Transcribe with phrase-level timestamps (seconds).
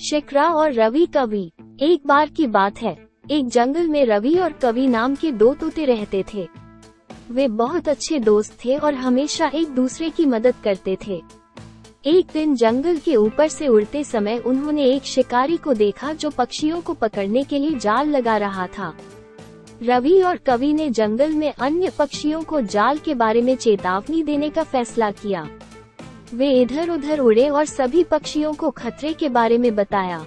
[0.00, 4.86] शिक्रा और रवि कवि। एक बार की बात है। एक जंगल में रवि और कवि
[4.86, 6.48] नाम के दो तोते रहते थे।
[7.30, 11.22] वे बहुत अच्छे दोस्त थे और हमेशा एक दूसरे की मदद करते थे।
[12.06, 16.80] एक दिन जंगल के ऊपर से उड़ते समय उन्होंने एक शिकारी को देखा जो पक्षियों
[16.80, 18.94] को पकड़ने के लिए जाल लगा रहा था।
[19.82, 24.50] रवि और कवि ने जंगल में अन्य पक्षियों को जाल के बारे में चेतावनी देने
[24.50, 25.48] का फैसला किया।
[26.34, 30.26] वे इधर उधर उड़े और सभी पक्षियों को खतरे के बारे में बताया।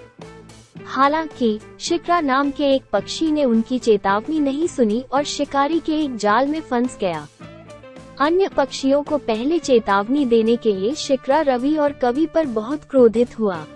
[0.86, 6.16] हालाँकि शिकरा नाम के एक पक्षी ने उनकी चेतावनी नहीं सुनी और शिकारी के एक
[6.16, 7.26] जाल में फंस गया।
[8.20, 13.38] अन्य पक्षियों को पहले चेतावनी देने के लिए शिकरा रवि और कवि पर बहुत क्रोधित
[13.38, 13.66] हुआ।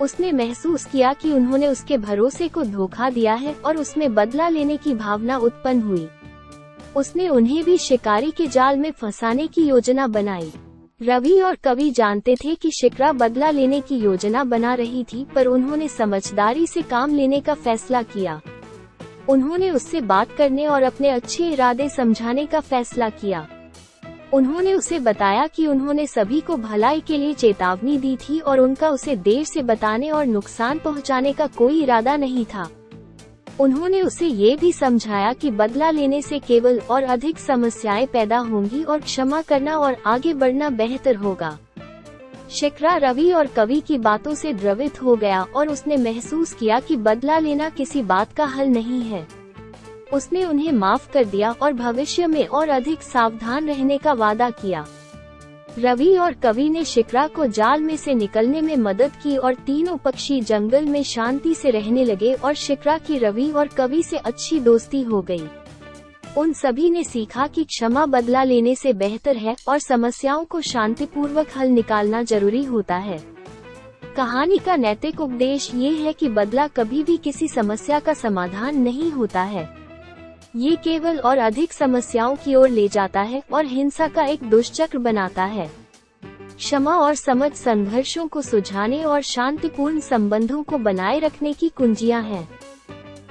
[0.00, 4.76] उसने महसूस किया कि उन्होंने उसके भरोसे को धोखा दिया है और उसमें बदला लेने
[4.76, 6.08] की भावना उत्पन्न हुई।
[6.96, 10.52] उसने उन्हें भी शिकारी के जाल में फंसाने की योजना बनाई।
[11.02, 15.46] रवि और कवि जानते थे कि शिकरा बदला लेने की योजना बना रही थी, पर
[15.46, 18.40] उन्होंने समझदारी से काम लेने का फैसला किया।
[19.28, 23.46] उन्होंने उससे बात करने और अपने अच्छे इरादे समझाने का फैसला किया।
[24.32, 28.88] उन्होंने उसे बताया कि उन्होंने सभी को भलाई के लिए चेतावनी दी थी और उनका
[28.88, 32.68] उसे देर से बताने और नुकसान पहुँचाने का कोई इरादा नहीं था।
[33.60, 38.82] उन्होंने उसे ये भी समझाया कि बदला लेने से केवल और अधिक समस्याएँ पैदा होंगी
[38.82, 41.58] और क्षमा करना और आगे बढ़ना बेहतर होगा।
[42.50, 46.96] शिकरा रवि और कवि की बातों से द्रवित हो गया और उसने महसूस किया कि
[46.96, 49.26] बदला लेना किसी बात का हल नहीं है।
[50.12, 54.86] उसने उन्हें माफ़ कर दिया और भविष्य में और अधिक सावधान रहने का वादा किया।
[55.78, 59.96] रवि और कवि ने शिकरा को जाल में से निकलने में मदद की और तीनों
[59.96, 64.60] पक्षी जंगल में शांति से रहने लगे और शिकरा की रवि और कवि से अच्छी
[64.60, 65.42] दोस्ती हो गई।
[66.38, 71.48] उन सभी ने सीखा कि क्षमा बदला लेने से बेहतर है और समस्याओं को शांतिपूर्वक
[71.56, 73.18] हल निकालना ज़रूरी होता है
[74.16, 79.10] कहानी का नैतिक उपदेश ये है कि बदला कभी भी किसी समस्या का समाधान नहीं
[79.10, 79.81] होता है
[80.56, 84.98] ये केवल और अधिक समस्याओं की ओर ले जाता है और हिंसा का एक दुष्चक्र
[84.98, 85.70] बनाता है।
[86.56, 92.48] क्षमा और समझ संघर्षों को सुझाने और शांतिपूर्ण संबंधों को बनाए रखने की कुंजियाँ हैं।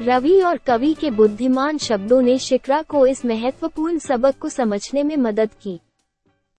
[0.02, 5.18] रवि और कवि के बुद्धिमान शब्दों ने शिकरा को इस महत्वपूर्ण सबक को समझने में
[5.18, 5.80] मदद की।